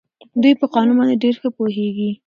دوی 0.41 0.53
په 0.61 0.65
قانون 0.73 0.95
باندې 0.99 1.21
ډېر 1.23 1.35
ښه 1.41 1.49
پوهېږي. 1.57 2.09